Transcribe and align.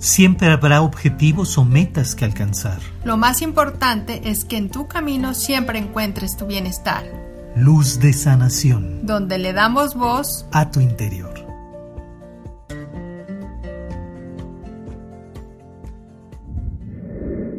Siempre 0.00 0.48
habrá 0.48 0.80
objetivos 0.80 1.58
o 1.58 1.64
metas 1.66 2.14
que 2.14 2.24
alcanzar. 2.24 2.80
Lo 3.04 3.18
más 3.18 3.42
importante 3.42 4.30
es 4.30 4.46
que 4.46 4.56
en 4.56 4.70
tu 4.70 4.88
camino 4.88 5.34
siempre 5.34 5.78
encuentres 5.78 6.38
tu 6.38 6.46
bienestar. 6.46 7.04
Luz 7.54 8.00
de 8.00 8.14
sanación. 8.14 9.04
Donde 9.04 9.36
le 9.36 9.52
damos 9.52 9.94
voz 9.94 10.46
a 10.52 10.70
tu 10.70 10.80
interior. 10.80 11.34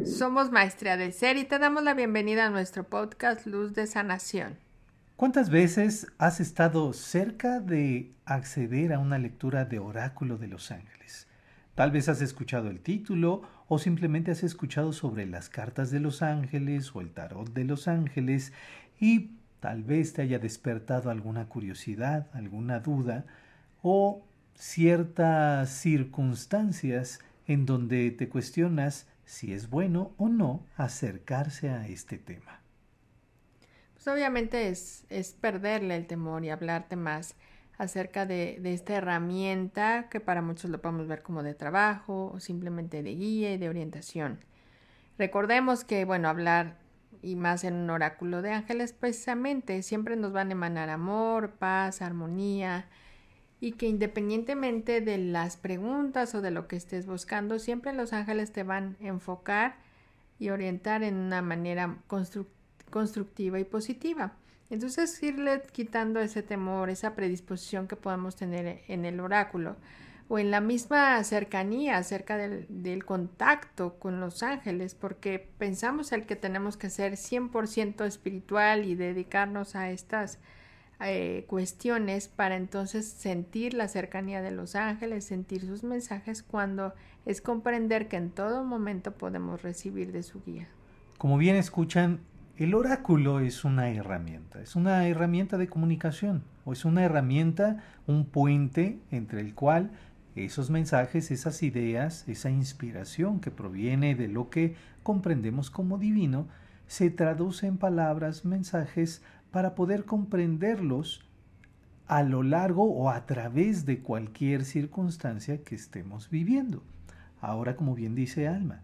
Somos 0.04 0.50
Maestría 0.50 0.98
del 0.98 1.14
Ser 1.14 1.38
y 1.38 1.44
te 1.44 1.60
damos 1.60 1.84
la 1.84 1.94
bienvenida 1.94 2.48
a 2.48 2.50
nuestro 2.50 2.86
podcast 2.86 3.46
Luz 3.46 3.76
de 3.76 3.86
Sanación. 3.86 4.58
¿Cuántas 5.16 5.52
veces 5.52 6.08
has 6.18 6.40
estado 6.40 6.92
cerca 6.94 7.60
de 7.60 8.16
acceder 8.26 8.94
a 8.94 8.98
una 8.98 9.20
lectura 9.20 9.66
de 9.66 9.78
Oráculo 9.78 10.40
de 10.40 10.48
los 10.48 10.72
Ángeles? 10.72 11.28
Tal 11.76 11.92
vez 11.92 12.10
has 12.10 12.22
escuchado 12.22 12.70
el 12.70 12.82
título 12.82 13.44
o 13.68 13.80
simplemente 13.80 14.32
has 14.32 14.44
escuchado 14.44 14.92
sobre 14.92 15.26
las 15.26 15.50
cartas 15.50 15.90
de 15.90 16.02
los 16.02 16.22
ángeles 16.22 16.94
o 16.96 17.02
el 17.02 17.12
tarot 17.12 17.54
de 17.54 17.64
los 17.64 17.88
ángeles 17.88 18.52
y 19.00 19.32
tal 19.62 19.84
vez 19.84 20.14
te 20.14 20.22
haya 20.22 20.38
despertado 20.38 21.10
alguna 21.10 21.48
curiosidad, 21.48 22.28
alguna 22.34 22.82
duda 22.82 23.26
o 23.82 24.26
ciertas 24.56 25.70
circunstancias 25.70 27.20
en 27.48 27.66
donde 27.66 28.12
te 28.12 28.28
cuestionas 28.28 29.08
si 29.24 29.54
es 29.54 29.70
bueno 29.70 30.14
o 30.18 30.28
no 30.28 30.66
acercarse 30.76 31.70
a 31.70 31.88
este 31.88 32.18
tema. 32.18 32.60
Pues 33.94 34.08
obviamente 34.08 34.68
es, 34.68 35.06
es 35.10 35.32
perderle 35.34 35.96
el 35.96 36.06
temor 36.06 36.44
y 36.44 36.50
hablarte 36.50 36.96
más 36.96 37.36
acerca 37.82 38.28
de, 38.28 38.62
esta 38.64 38.94
herramienta 38.94 40.08
que 40.12 40.20
para 40.20 40.44
muchos 40.44 40.70
lo 40.70 40.80
podemos 40.80 41.08
ver 41.08 41.24
como 41.24 41.42
de 41.42 41.56
trabajo 41.56 42.32
o 42.32 42.40
simplemente 42.40 43.02
de 43.02 43.16
guía 43.16 43.54
y 43.54 43.58
de 43.58 43.70
orientación. 43.70 44.38
Recordemos 45.18 45.84
que, 45.84 46.06
bueno, 46.06 46.30
hablar 46.30 46.78
y 47.24 47.36
más 47.36 47.64
en 47.64 47.74
un 47.74 47.90
oráculo 47.90 48.44
de 48.44 48.52
ángeles 48.52 48.94
precisamente 48.94 49.82
siempre 49.82 50.16
nos 50.16 50.32
van 50.32 50.50
a 50.50 50.52
emanar 50.52 50.92
amor, 50.92 51.54
paz, 51.54 52.04
armonía 52.04 52.86
y 53.60 53.72
que 53.72 53.88
independientemente 53.88 55.02
de 55.02 55.18
las 55.18 55.58
preguntas 55.58 56.36
o 56.36 56.42
de 56.42 56.52
lo 56.52 56.68
que 56.68 56.76
estés 56.76 57.08
buscando, 57.08 57.58
siempre 57.58 57.94
los 57.94 58.14
ángeles 58.14 58.52
te 58.52 58.62
van 58.62 58.96
a 59.02 59.08
enfocar 59.08 59.78
y 60.38 60.50
orientar 60.50 61.02
en 61.02 61.16
una 61.16 61.42
manera 61.42 61.98
constructiva 62.92 63.60
y 63.60 63.64
positiva. 63.64 64.36
Entonces 64.72 65.22
irle 65.22 65.62
quitando 65.74 66.22
ese 66.22 66.44
temor, 66.44 66.90
esa 66.90 67.14
predisposición 67.14 67.90
que 67.90 67.98
podemos 67.98 68.38
tener 68.38 68.82
en 68.88 69.04
el 69.04 69.20
oráculo 69.20 69.76
o 70.30 70.40
en 70.40 70.50
la 70.50 70.62
misma 70.62 71.22
cercanía 71.26 71.98
acerca 71.98 72.38
del, 72.38 73.04
contacto 73.04 74.00
con 74.00 74.22
los 74.22 74.44
ángeles, 74.44 74.96
porque 74.96 75.46
pensamos 75.58 76.14
el 76.14 76.26
que 76.26 76.38
tenemos 76.38 76.78
que 76.78 76.90
ser 76.90 77.18
100% 77.18 78.06
espiritual 78.06 78.86
y 78.86 78.96
dedicarnos 78.96 79.76
a 79.76 79.92
estas 79.92 80.40
eh, 81.02 81.44
cuestiones 81.50 82.30
para 82.30 82.56
entonces 82.56 83.10
sentir 83.10 83.74
la 83.74 83.90
cercanía 83.90 84.42
de 84.42 84.52
los 84.52 84.76
ángeles, 84.76 85.26
sentir 85.26 85.66
sus 85.66 85.84
mensajes, 85.84 86.44
cuando 86.44 86.94
es 87.26 87.42
comprender 87.42 88.08
que 88.08 88.16
en 88.16 88.30
todo 88.30 88.64
momento 88.64 89.12
podemos 89.12 89.64
recibir 89.64 90.14
de 90.14 90.24
su 90.24 90.42
guía. 90.42 90.70
Como 91.18 91.38
bien 91.38 91.58
escuchan, 91.58 92.22
el 92.64 92.76
oráculo 92.76 93.40
es 93.40 93.66
una 93.66 93.90
herramienta, 93.90 94.62
es 94.62 94.76
una 94.76 95.08
herramienta 95.08 95.58
de 95.58 95.68
comunicación 95.68 96.44
o 96.64 96.74
es 96.74 96.86
una 96.86 97.04
herramienta, 97.04 97.84
un 98.06 98.24
puente 98.24 99.00
entre 99.10 99.42
el 99.42 99.56
cual 99.56 99.90
esos 100.36 100.70
mensajes, 100.70 101.32
esas 101.32 101.64
ideas, 101.64 102.28
esa 102.28 102.52
inspiración 102.52 103.40
que 103.40 103.50
proviene 103.50 104.14
de 104.14 104.28
lo 104.28 104.52
que 104.52 104.76
comprendemos 105.02 105.72
como 105.72 105.98
divino, 105.98 106.50
se 106.86 107.10
traduce 107.10 107.66
en 107.66 107.80
palabras, 107.80 108.46
mensajes, 108.46 109.24
para 109.50 109.74
poder 109.74 110.06
comprenderlos 110.06 111.26
a 112.06 112.22
lo 112.22 112.44
largo 112.44 112.84
o 112.84 113.10
a 113.10 113.26
través 113.26 113.88
de 113.88 114.02
cualquier 114.04 114.66
circunstancia 114.66 115.64
que 115.64 115.74
estemos 115.74 116.30
viviendo. 116.30 116.84
Ahora, 117.42 117.76
como 117.76 117.96
bien 117.96 118.14
dice 118.14 118.48
Alma, 118.48 118.84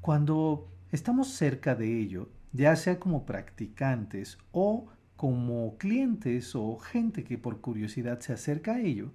cuando 0.00 0.66
estamos 0.92 1.28
cerca 1.28 1.74
de 1.74 2.00
ello, 2.00 2.30
ya 2.52 2.76
sea 2.76 2.98
como 2.98 3.26
practicantes 3.26 4.38
o 4.52 4.86
como 5.16 5.76
clientes 5.78 6.54
o 6.54 6.78
gente 6.78 7.24
que 7.24 7.38
por 7.38 7.60
curiosidad 7.60 8.20
se 8.20 8.32
acerca 8.32 8.74
a 8.74 8.80
ello, 8.80 9.10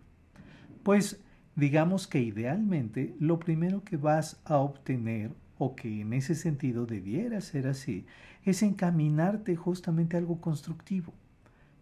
pues 0.83 1.21
digamos 1.55 2.07
que 2.07 2.19
idealmente 2.19 3.15
lo 3.19 3.39
primero 3.39 3.83
que 3.83 3.97
vas 3.97 4.41
a 4.43 4.57
obtener 4.57 5.31
o 5.57 5.75
que 5.75 6.01
en 6.01 6.13
ese 6.13 6.35
sentido 6.35 6.85
debiera 6.85 7.39
ser 7.41 7.67
así, 7.67 8.05
es 8.43 8.63
encaminarte 8.63 9.55
justamente 9.55 10.17
a 10.17 10.19
algo 10.19 10.41
constructivo. 10.41 11.13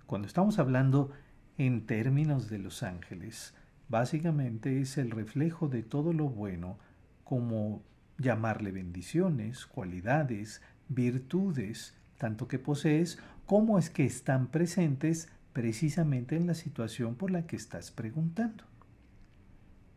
Cuando 0.06 0.28
estamos 0.28 0.60
hablando 0.60 1.12
en 1.58 1.86
términos 1.86 2.50
de 2.50 2.60
los 2.60 2.84
ángeles, 2.84 3.56
básicamente 3.90 4.82
es 4.82 4.98
el 4.98 5.12
reflejo 5.12 5.68
de 5.68 5.84
todo 5.84 6.14
lo 6.14 6.30
bueno, 6.30 6.78
como 7.24 7.82
llamarle 8.18 8.72
bendiciones, 8.72 9.66
cualidades, 9.66 10.62
virtudes, 10.94 11.96
tanto 12.18 12.48
que 12.48 12.60
posees 12.60 13.20
como 13.46 13.80
es 13.80 13.90
que 13.90 14.06
están 14.06 14.48
presentes 14.48 15.30
precisamente 15.54 16.36
en 16.36 16.48
la 16.48 16.54
situación 16.54 17.16
por 17.16 17.32
la 17.32 17.46
que 17.46 17.56
estás 17.56 17.92
preguntando. 17.92 18.64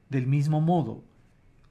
Del 0.08 0.26
mismo 0.26 0.60
modo, 0.60 1.04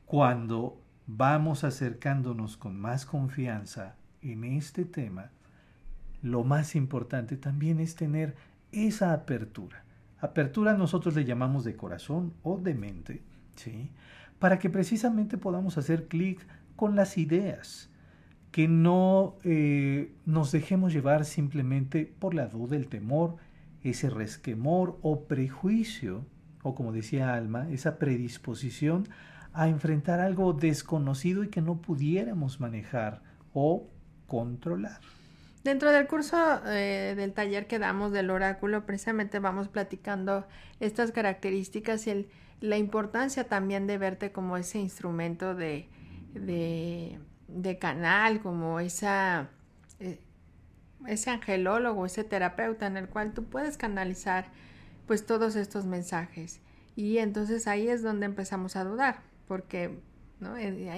cuando 0.06 0.81
vamos 1.07 1.63
acercándonos 1.63 2.57
con 2.57 2.79
más 2.79 3.06
confianza 3.06 3.95
en 4.22 4.44
este 4.44 4.85
tema, 4.85 5.31
lo 6.22 6.44
más 6.44 6.75
importante 6.75 7.35
también 7.38 7.79
es 7.79 7.95
tener 7.95 8.35
esa 8.72 9.13
apertura. 9.13 9.83
Apertura 10.19 10.73
nosotros 10.73 11.16
le 11.16 11.25
llamamos 11.25 11.63
de 11.63 11.75
corazón 11.75 12.33
o 12.44 12.57
de 12.57 12.73
mente, 12.73 13.22
¿sí? 13.56 13.91
Para 14.39 14.59
que 14.59 14.69
precisamente 14.69 15.38
podamos 15.38 15.78
hacer 15.78 16.07
clic 16.07 16.45
con 16.75 16.95
las 16.95 17.17
ideas, 17.17 17.89
que 18.53 18.68
no 18.68 19.36
eh, 19.44 20.14
nos 20.25 20.52
dejemos 20.52 20.94
llevar 20.94 21.25
simplemente 21.25 22.06
por 22.19 22.36
la 22.36 22.46
duda, 22.46 22.75
el 22.75 22.88
temor, 22.88 23.38
ese 23.81 24.12
resquemor 24.12 25.00
o 25.02 25.25
prejuicio, 25.25 26.24
o 26.62 26.75
como 26.75 26.92
decía 26.92 27.34
Alma, 27.34 27.68
esa 27.72 27.97
predisposición 27.97 29.09
a 29.53 29.68
enfrentar 29.68 30.19
algo 30.19 30.53
desconocido 30.53 31.44
y 31.44 31.50
que 31.50 31.62
no 31.62 31.81
pudiéramos 31.81 32.59
manejar 32.59 33.24
o 33.53 33.90
controlar. 34.28 35.02
Dentro 35.63 35.92
del 35.92 36.06
curso 36.06 36.38
eh, 36.68 37.16
del 37.18 37.34
taller 37.34 37.66
que 37.66 37.80
damos 37.80 38.12
del 38.12 38.30
oráculo, 38.30 38.86
precisamente 38.86 39.40
vamos 39.40 39.68
platicando 39.68 40.46
estas 40.80 41.12
características 41.12 42.06
y 42.06 42.28
la 42.62 42.78
importancia 42.78 43.46
también 43.46 43.88
de 43.88 43.97
verte 43.97 44.31
como 44.31 44.58
ese 44.58 44.78
instrumento 44.78 45.56
de 45.56 45.90
de 46.34 47.19
canal, 47.80 48.42
como 48.42 48.80
esa, 48.80 49.50
eh, 50.00 50.20
ese 51.08 51.30
angelólogo, 51.30 52.06
ese 52.06 52.24
terapeuta 52.24 52.88
en 52.88 52.98
el 52.98 53.08
cual 53.09 53.34
tú 53.34 53.44
puedes 53.46 53.78
canalizar 53.78 54.46
pues 55.08 55.26
todos 55.26 55.56
estos 55.56 55.86
mensajes. 55.86 56.62
Y 56.96 57.18
entonces 57.18 57.68
ahí 57.68 57.88
es 57.88 58.04
donde 58.04 58.26
empezamos 58.26 58.76
a 58.76 58.84
dudar, 58.84 59.22
porque 59.48 60.00
¿no? 60.40 60.58
Eh, 60.58 60.92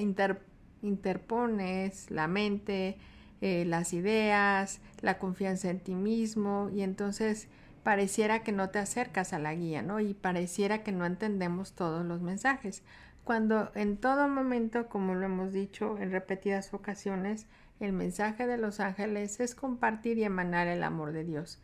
interpones 0.82 2.12
la 2.12 2.28
mente, 2.28 2.98
eh, 3.42 3.66
las 3.66 3.94
ideas, 3.94 4.82
la 5.02 5.18
confianza 5.18 5.70
en 5.70 5.80
ti 5.80 5.96
mismo, 5.96 6.70
y 6.74 6.82
entonces 6.82 7.48
pareciera 7.84 8.44
que 8.44 8.52
no 8.52 8.70
te 8.70 8.80
acercas 8.80 9.34
a 9.34 9.40
la 9.40 9.54
guía, 9.54 9.82
¿no? 9.82 10.00
Y 10.00 10.14
pareciera 10.14 10.84
que 10.84 10.92
no 10.92 11.06
entendemos 11.06 11.74
todos 11.74 12.06
los 12.06 12.22
mensajes 12.22 12.84
cuando 13.26 13.72
en 13.74 13.98
todo 13.98 14.30
momento, 14.30 14.88
como 14.88 15.16
lo 15.16 15.26
hemos 15.26 15.52
dicho 15.52 15.98
en 15.98 16.12
repetidas 16.12 16.74
ocasiones, 16.74 17.48
el 17.80 17.92
mensaje 17.92 18.48
de 18.48 18.58
los 18.58 18.80
ángeles 18.80 19.40
es 19.40 19.56
compartir 19.56 20.18
y 20.20 20.24
emanar 20.24 20.68
el 20.68 20.84
amor 20.84 21.12
de 21.12 21.26
Dios. 21.26 21.60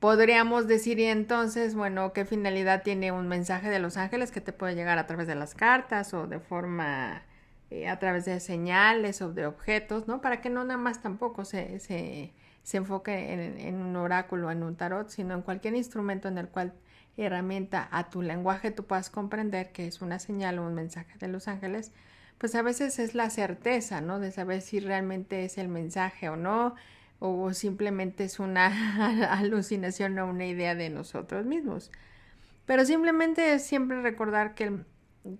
Podríamos 0.00 0.66
decir 0.66 0.98
y 0.98 1.04
entonces, 1.04 1.74
bueno, 1.74 2.12
¿qué 2.12 2.24
finalidad 2.24 2.82
tiene 2.82 3.12
un 3.12 3.28
mensaje 3.28 3.70
de 3.70 3.78
los 3.78 3.96
ángeles 3.96 4.32
que 4.32 4.40
te 4.40 4.52
puede 4.52 4.74
llegar 4.74 4.98
a 4.98 5.06
través 5.06 5.28
de 5.28 5.36
las 5.36 5.54
cartas 5.54 6.12
o 6.14 6.26
de 6.26 6.40
forma 6.40 7.22
eh, 7.70 7.88
a 7.88 7.98
través 7.98 8.24
de 8.24 8.40
señales 8.40 9.22
o 9.22 9.32
de 9.32 9.46
objetos, 9.46 10.08
¿no? 10.08 10.20
Para 10.20 10.40
que 10.40 10.50
no 10.50 10.64
nada 10.64 10.78
más 10.78 11.00
tampoco 11.00 11.44
se, 11.44 11.78
se, 11.78 12.32
se 12.64 12.76
enfoque 12.76 13.32
en, 13.32 13.58
en 13.58 13.76
un 13.76 13.94
oráculo, 13.96 14.50
en 14.50 14.64
un 14.64 14.76
tarot, 14.76 15.08
sino 15.10 15.34
en 15.34 15.42
cualquier 15.42 15.74
instrumento 15.74 16.28
en 16.28 16.38
el 16.38 16.48
cual 16.48 16.74
herramienta 17.24 17.88
a 17.90 18.10
tu 18.10 18.22
lenguaje 18.22 18.70
tú 18.70 18.84
puedas 18.84 19.10
comprender 19.10 19.72
que 19.72 19.86
es 19.86 20.00
una 20.02 20.18
señal 20.18 20.58
o 20.58 20.66
un 20.66 20.74
mensaje 20.74 21.18
de 21.18 21.28
los 21.28 21.48
ángeles, 21.48 21.92
pues 22.38 22.54
a 22.54 22.62
veces 22.62 22.98
es 22.98 23.14
la 23.14 23.30
certeza, 23.30 24.00
¿no? 24.00 24.20
De 24.20 24.30
saber 24.30 24.62
si 24.62 24.80
realmente 24.80 25.44
es 25.44 25.58
el 25.58 25.68
mensaje 25.68 26.28
o 26.28 26.36
no, 26.36 26.74
o 27.18 27.52
simplemente 27.52 28.24
es 28.24 28.38
una 28.38 29.32
alucinación 29.32 30.18
o 30.18 30.26
una 30.26 30.46
idea 30.46 30.74
de 30.74 30.90
nosotros 30.90 31.46
mismos. 31.46 31.90
Pero 32.66 32.84
simplemente 32.84 33.54
es 33.54 33.64
siempre 33.64 34.02
recordar 34.02 34.54
que 34.54 34.84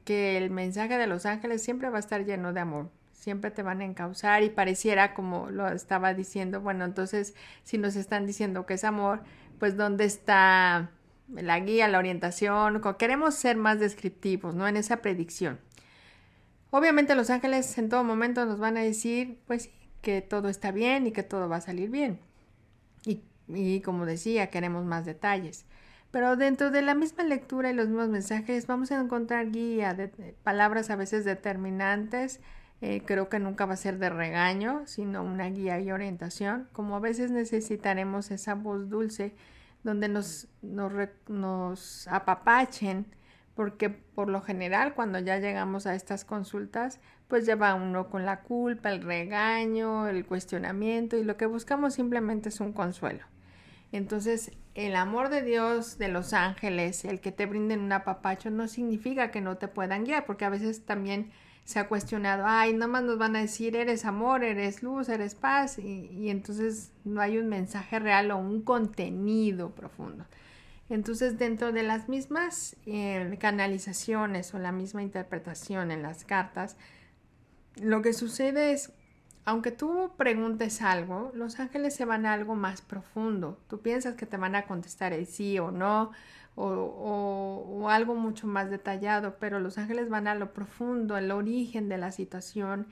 que 0.05 0.37
el 0.37 0.51
mensaje 0.51 0.99
de 0.99 1.07
los 1.07 1.27
ángeles 1.27 1.63
siempre 1.63 1.91
va 1.91 1.97
a 1.97 2.01
estar 2.01 2.25
lleno 2.25 2.53
de 2.53 2.61
amor, 2.61 2.91
siempre 3.13 3.51
te 3.51 3.63
van 3.63 3.81
a 3.81 3.85
encauzar 3.85 4.43
y 4.43 4.51
pareciera 4.51 5.15
como 5.15 5.51
lo 5.51 5.69
estaba 5.69 6.15
diciendo, 6.15 6.61
bueno, 6.61 6.85
entonces 6.85 7.35
si 7.63 7.79
nos 7.79 7.97
están 7.97 8.27
diciendo 8.27 8.67
que 8.67 8.75
es 8.75 8.85
amor, 8.85 9.23
pues 9.59 9.77
¿dónde 9.77 10.05
está 10.05 10.91
la 11.35 11.61
guía, 11.61 11.89
la 11.89 11.99
orientación? 11.99 12.81
Queremos 12.99 13.35
ser 13.35 13.57
más 13.57 13.79
descriptivos, 13.79 14.55
¿no? 14.55 14.67
En 14.69 14.77
esa 14.77 14.99
predicción. 14.99 15.59
Obviamente 16.71 17.15
los 17.15 17.31
ángeles 17.31 17.79
en 17.79 17.89
todo 17.89 18.05
momento 18.05 18.45
nos 18.45 18.59
van 18.59 18.77
a 18.77 18.83
decir, 18.83 19.39
pues 19.47 19.71
que 20.03 20.21
todo 20.23 20.49
está 20.49 20.71
bien 20.71 21.07
y 21.07 21.13
que 21.13 21.23
todo 21.23 21.49
va 21.49 21.57
a 21.57 21.61
salir 21.61 21.91
bien. 21.91 22.21
Y, 23.05 23.23
y 23.49 23.81
como 23.81 24.07
decía, 24.07 24.51
queremos 24.51 24.85
más 24.85 25.05
detalles. 25.05 25.65
Pero 26.11 26.37
dentro 26.37 26.71
de 26.71 26.83
la 26.83 26.95
misma 26.95 27.25
lectura 27.25 27.71
y 27.71 27.75
los 27.75 27.89
mismos 27.89 28.09
mensajes 28.09 28.67
vamos 28.67 28.91
a 28.93 29.01
encontrar 29.01 29.51
guía 29.51 29.95
de, 29.95 30.09
palabras 30.43 30.91
a 30.91 30.97
veces 30.97 31.25
determinantes. 31.25 32.41
Eh, 32.81 33.03
creo 33.05 33.29
que 33.29 33.41
nunca 33.41 33.67
va 33.67 33.75
a 33.75 33.77
ser 33.77 33.99
de 33.99 34.09
regaño, 34.09 34.83
sino 34.87 35.23
una 35.23 35.47
guía 35.51 35.81
y 35.81 35.91
orientación. 35.91 36.69
Como 36.73 36.97
a 36.97 37.01
veces 37.01 37.31
necesitaremos 37.31 38.31
esa 38.31 38.55
voz 38.55 38.89
dulce 38.89 39.35
donde 39.89 40.09
nos, 40.09 40.49
nos, 40.61 42.07
apapachen, 42.09 43.07
porque 43.55 43.89
por 43.89 44.29
lo 44.29 44.43
general 44.43 44.95
cuando 44.95 45.19
ya 45.19 45.39
llegamos 45.39 45.87
a 45.87 45.95
estas 45.95 46.27
consultas, 46.27 47.01
pues 47.27 47.47
lleva 47.47 47.75
uno 47.75 48.11
con 48.11 48.27
la 48.27 48.43
culpa, 48.43 48.91
el 48.91 49.03
regaño, 49.03 50.07
el 50.07 50.27
cuestionamiento 50.27 51.17
y 51.17 51.25
lo 51.25 51.39
que 51.39 51.47
buscamos 51.47 51.95
simplemente 51.95 52.51
es 52.51 52.61
un 52.61 52.75
consuelo. 52.75 53.25
Entonces, 53.91 54.53
el 54.75 54.95
amor 54.95 55.31
de 55.31 55.41
Dios, 55.43 55.97
de 55.97 56.09
los 56.09 56.35
ángeles, 56.35 57.07
el 57.07 57.21
que 57.23 57.33
te 57.33 57.47
brinden 57.47 57.81
un 57.81 57.93
apapacho, 57.93 58.51
no 58.51 58.69
significa 58.69 59.31
que 59.31 59.41
no 59.41 59.57
te 59.57 59.69
puedan 59.69 60.05
guiar, 60.05 60.27
porque 60.27 60.45
a 60.45 60.51
veces 60.51 60.85
también 60.85 61.31
se 61.69 61.79
ha 61.79 61.87
cuestionado, 61.87 62.45
ay, 62.47 62.73
nomás 62.73 63.03
nos 63.03 63.19
van 63.19 63.37
a 63.37 63.41
decir, 63.41 63.77
eres 63.77 64.07
amor, 64.07 64.43
eres 64.43 64.83
luz, 64.83 65.11
eres 65.11 65.35
paz, 65.35 65.79
y, 65.79 66.31
entonces 66.31 66.93
no 67.05 67.21
hay 67.21 67.37
un 67.37 67.47
mensaje 67.51 67.99
real 67.99 68.31
o 68.31 68.39
un 68.39 68.63
contenido 68.63 69.73
profundo. 69.73 70.25
Entonces, 70.89 71.39
dentro 71.39 71.71
de 71.71 71.83
las 71.83 72.09
mismas 72.09 72.75
eh, 72.87 73.37
canalizaciones 73.39 74.55
o 74.55 74.59
la 74.59 74.73
misma 74.73 75.03
interpretación 75.03 75.91
en 75.91 76.01
las 76.01 76.25
cartas, 76.25 76.79
lo 77.77 78.01
que 78.01 78.15
sucede 78.15 78.73
es 78.73 78.95
aunque 79.45 79.71
tú 79.71 80.13
preguntes 80.17 80.81
algo, 80.81 81.33
los 81.35 81.61
ángeles 81.61 81.95
se 81.95 82.07
van 82.07 82.25
a 82.25 82.33
algo 82.33 82.55
más 82.55 82.81
profundo. 82.81 83.59
Tú 83.69 83.81
piensas 83.81 84.15
que 84.15 84.27
te 84.27 84.37
van 84.39 84.55
a 84.55 84.67
contestar 84.67 85.13
el 85.13 85.27
sí 85.27 85.59
o 85.59 85.71
no, 85.71 86.13
o, 86.61 87.89
algo 87.89 88.15
mucho 88.15 88.47
más 88.47 88.71
detallado, 88.71 89.37
pero 89.39 89.61
los 89.61 89.79
ángeles 89.79 90.09
van 90.09 90.27
a 90.27 90.35
lo 90.35 90.53
profundo, 90.53 91.15
al 91.15 91.31
origen 91.31 91.89
de 91.89 91.99
la 91.99 92.13
situación 92.13 92.87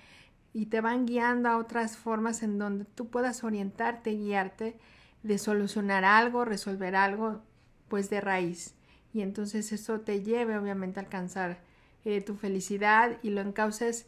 y 0.53 0.67
te 0.67 0.81
van 0.81 1.05
guiando 1.05 1.49
a 1.49 1.59
otras 1.59 1.97
formas 1.97 2.43
en 2.43 2.59
donde 2.59 2.85
tú 2.85 3.09
puedas 3.09 3.45
orientarte, 3.45 4.13
guiarte 4.13 4.79
de 5.23 5.39
solucionar 5.39 6.05
algo, 6.05 6.45
resolver 6.45 6.97
algo, 6.97 7.43
pues 7.89 8.09
de 8.09 8.21
raíz. 8.21 8.75
Y 9.13 9.21
entonces 9.21 9.73
eso 9.73 10.01
te 10.01 10.23
lleve 10.23 10.57
obviamente 10.57 11.01
a 11.01 11.03
alcanzar 11.03 11.59
eh, 12.05 12.21
tu 12.23 12.37
felicidad 12.37 13.19
y 13.23 13.31
lo 13.31 13.41
encauces 13.41 14.07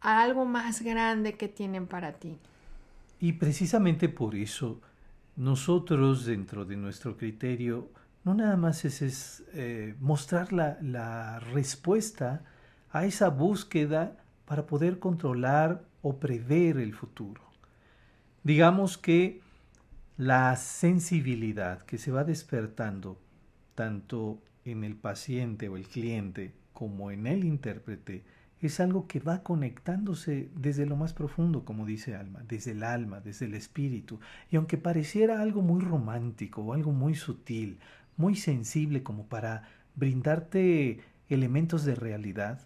a 0.00 0.22
algo 0.22 0.44
más 0.44 0.82
grande 0.82 1.34
que 1.34 1.48
tienen 1.48 1.86
para 1.86 2.12
ti. 2.12 2.38
Y 3.18 3.32
precisamente 3.32 4.08
por 4.08 4.36
eso, 4.36 4.80
nosotros 5.36 6.26
dentro 6.26 6.64
de 6.64 6.76
nuestro 6.76 7.16
criterio, 7.16 7.88
no 8.24 8.34
nada 8.34 8.56
más 8.56 8.84
es, 8.84 9.44
eh, 9.54 9.94
mostrar 10.00 10.52
la, 10.52 10.78
la 10.80 11.40
respuesta 11.40 12.44
a 12.90 13.04
esa 13.04 13.28
búsqueda 13.28 14.16
para 14.44 14.66
poder 14.66 14.98
controlar 14.98 15.84
o 16.02 16.18
prever 16.18 16.78
el 16.78 16.94
futuro. 16.94 17.42
Digamos 18.44 18.98
que 18.98 19.40
la 20.16 20.54
sensibilidad 20.56 21.82
que 21.82 21.98
se 21.98 22.10
va 22.10 22.24
despertando 22.24 23.18
tanto 23.74 24.42
en 24.64 24.84
el 24.84 24.96
paciente 24.96 25.68
o 25.68 25.76
el 25.76 25.88
cliente 25.88 26.54
como 26.72 27.10
en 27.10 27.26
el 27.26 27.44
intérprete 27.44 28.24
es 28.60 28.78
algo 28.78 29.08
que 29.08 29.18
va 29.18 29.42
conectándose 29.42 30.48
desde 30.54 30.86
lo 30.86 30.96
más 30.96 31.12
profundo, 31.12 31.64
como 31.64 31.84
dice 31.84 32.14
Alma, 32.14 32.44
desde 32.46 32.70
el 32.70 32.84
alma, 32.84 33.20
desde 33.20 33.46
el 33.46 33.54
espíritu. 33.54 34.20
Y 34.50 34.56
aunque 34.56 34.78
pareciera 34.78 35.40
algo 35.40 35.62
muy 35.62 35.80
romántico 35.80 36.62
o 36.62 36.72
algo 36.72 36.92
muy 36.92 37.16
sutil, 37.16 37.80
muy 38.16 38.36
sensible 38.36 39.02
como 39.02 39.26
para 39.26 39.68
brindarte 39.94 41.00
elementos 41.28 41.84
de 41.84 41.94
realidad, 41.94 42.60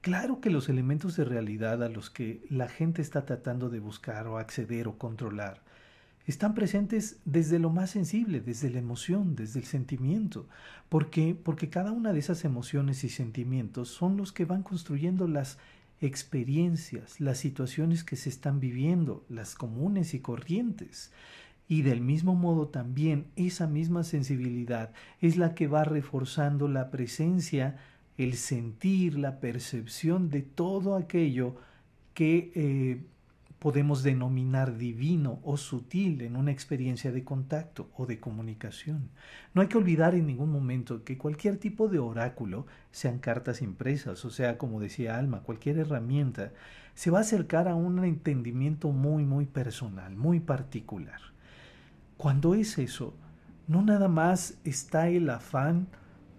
claro 0.00 0.40
que 0.40 0.50
los 0.50 0.68
elementos 0.68 1.16
de 1.16 1.24
realidad 1.24 1.82
a 1.82 1.88
los 1.88 2.10
que 2.10 2.44
la 2.48 2.68
gente 2.68 3.02
está 3.02 3.24
tratando 3.24 3.68
de 3.68 3.80
buscar 3.80 4.26
o 4.26 4.38
acceder 4.38 4.88
o 4.88 4.98
controlar 4.98 5.62
están 6.26 6.54
presentes 6.54 7.20
desde 7.24 7.60
lo 7.60 7.70
más 7.70 7.90
sensible, 7.90 8.40
desde 8.40 8.70
la 8.70 8.80
emoción, 8.80 9.36
desde 9.36 9.60
el 9.60 9.66
sentimiento, 9.66 10.48
porque 10.88 11.36
porque 11.40 11.70
cada 11.70 11.92
una 11.92 12.12
de 12.12 12.18
esas 12.18 12.44
emociones 12.44 13.04
y 13.04 13.08
sentimientos 13.08 13.88
son 13.88 14.16
los 14.16 14.32
que 14.32 14.44
van 14.44 14.64
construyendo 14.64 15.28
las 15.28 15.58
experiencias, 16.00 17.20
las 17.20 17.38
situaciones 17.38 18.04
que 18.04 18.16
se 18.16 18.28
están 18.28 18.60
viviendo, 18.60 19.24
las 19.28 19.54
comunes 19.54 20.14
y 20.14 20.20
corrientes. 20.20 21.12
Y 21.68 21.82
del 21.82 22.00
mismo 22.00 22.34
modo 22.34 22.68
también 22.68 23.26
esa 23.36 23.66
misma 23.66 24.04
sensibilidad 24.04 24.92
es 25.20 25.36
la 25.36 25.54
que 25.54 25.66
va 25.66 25.84
reforzando 25.84 26.68
la 26.68 26.90
presencia, 26.90 27.76
el 28.16 28.34
sentir, 28.34 29.18
la 29.18 29.40
percepción 29.40 30.30
de 30.30 30.42
todo 30.42 30.96
aquello 30.96 31.56
que 32.14 32.52
eh, 32.54 33.02
podemos 33.58 34.02
denominar 34.02 34.76
divino 34.76 35.40
o 35.42 35.56
sutil 35.56 36.22
en 36.22 36.36
una 36.36 36.52
experiencia 36.52 37.10
de 37.10 37.24
contacto 37.24 37.90
o 37.96 38.06
de 38.06 38.20
comunicación. 38.20 39.10
No 39.54 39.62
hay 39.62 39.68
que 39.68 39.78
olvidar 39.78 40.14
en 40.14 40.26
ningún 40.26 40.52
momento 40.52 41.04
que 41.04 41.18
cualquier 41.18 41.56
tipo 41.56 41.88
de 41.88 41.98
oráculo, 41.98 42.66
sean 42.92 43.18
cartas 43.18 43.62
impresas, 43.62 44.24
o 44.24 44.30
sea, 44.30 44.56
como 44.56 44.80
decía 44.80 45.18
Alma, 45.18 45.40
cualquier 45.40 45.78
herramienta, 45.78 46.52
se 46.94 47.10
va 47.10 47.18
a 47.18 47.22
acercar 47.22 47.68
a 47.68 47.74
un 47.74 48.04
entendimiento 48.04 48.92
muy, 48.92 49.24
muy 49.24 49.46
personal, 49.46 50.14
muy 50.16 50.40
particular. 50.40 51.20
Cuando 52.16 52.54
es 52.54 52.78
eso, 52.78 53.14
no 53.68 53.82
nada 53.82 54.08
más 54.08 54.58
está 54.64 55.08
el 55.08 55.28
afán 55.30 55.88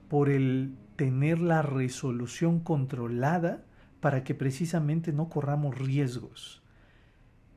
por 0.09 0.29
el 0.29 0.75
tener 0.95 1.39
la 1.39 1.61
resolución 1.61 2.59
controlada 2.59 3.63
para 3.99 4.23
que 4.23 4.33
precisamente 4.33 5.11
no 5.13 5.29
corramos 5.29 5.77
riesgos 5.77 6.63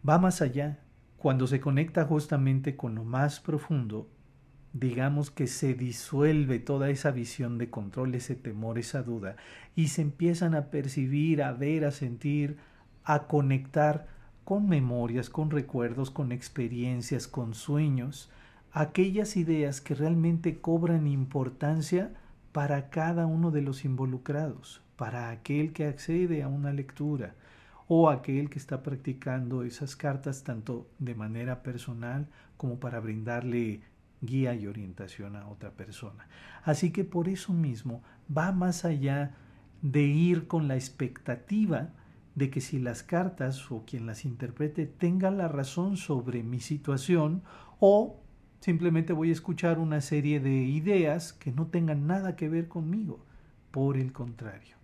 va 0.09 0.19
más 0.19 0.43
allá. 0.43 0.79
Cuando 1.17 1.47
se 1.47 1.61
conecta 1.61 2.05
justamente 2.05 2.77
con 2.77 2.95
lo 2.95 3.05
más 3.05 3.41
profundo, 3.41 4.09
digamos 4.73 5.31
que 5.31 5.47
se 5.47 5.75
disuelve 5.75 6.59
toda 6.59 6.89
esa 6.91 7.11
visión 7.11 7.59
de 7.59 7.69
control, 7.69 8.15
ese 8.15 8.37
temor, 8.37 8.79
esa 8.79 9.03
duda, 9.03 9.37
y 9.75 9.89
se 9.89 10.03
empiezan 10.03 10.55
a 10.55 10.71
percibir, 10.71 11.43
a 11.43 11.53
ver, 11.53 11.85
a 11.85 11.91
sentir, 11.91 12.57
a 13.05 13.27
conectar 13.27 14.07
con 14.51 14.69
memorias, 14.69 15.31
con 15.31 15.49
recuerdos, 15.49 16.11
con 16.11 16.33
experiencias, 16.33 17.29
con 17.29 17.55
sueños, 17.55 18.31
aquellas 18.73 19.37
ideas 19.37 19.81
que 19.81 19.95
realmente 19.95 20.61
cobran 20.61 21.07
importancia 21.07 22.13
para 22.51 22.91
cada 22.91 23.27
uno 23.27 23.53
de 23.53 23.63
los 23.63 23.85
involucrados, 23.85 24.83
para 24.97 25.31
aquel 25.31 25.73
que 25.73 25.87
accede 25.87 26.43
a 26.43 26.49
una 26.49 26.73
lectura, 26.73 27.37
o 27.87 28.11
aquel 28.11 28.51
que 28.51 28.59
está 28.59 28.83
practicando 28.83 29.63
esas 29.63 29.95
cartas 29.95 30.43
tanto 30.43 30.89
de 30.99 31.15
manera 31.15 31.63
personal 31.63 32.27
como 32.57 32.81
para 32.81 32.99
brindarle 32.99 33.83
guía 34.21 34.53
y 34.57 34.67
orientación 34.67 35.37
a 35.37 35.47
otra 35.47 35.71
persona. 35.71 36.27
Así 36.65 36.91
que 36.91 37.05
por 37.05 37.29
eso 37.29 37.53
mismo 37.53 38.03
va 38.37 38.51
más 38.51 38.85
allá 38.85 39.33
de 39.81 40.03
ir 40.03 40.49
con 40.49 40.67
la 40.67 40.75
expectativa 40.75 41.91
de 42.35 42.51
que 42.51 42.61
si 42.61 42.79
las 42.79 43.03
cartas 43.03 43.71
o 43.71 43.85
quien 43.85 44.07
las 44.07 44.25
interprete 44.25 44.87
tenga 44.87 45.31
la 45.31 45.49
razón 45.49 45.97
sobre 45.97 46.43
mi 46.43 46.61
situación 46.61 47.43
o 47.81 48.21
simplemente 48.61 49.13
voy 49.13 49.31
a 49.31 49.33
escuchar 49.33 49.79
una 49.79 50.01
serie 50.01 50.41
de 50.41 50.53
ideas 50.53 51.33
que 51.33 51.53
no 51.53 51.67
tengan 51.67 52.07
nada 52.07 52.37
que 52.37 52.49
ver 52.49 52.69
conmigo. 52.69 53.25
Por 53.71 53.97
el 53.97 54.13
contrario, 54.13 54.77